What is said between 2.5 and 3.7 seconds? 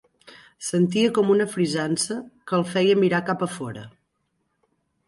el feia mirar cap a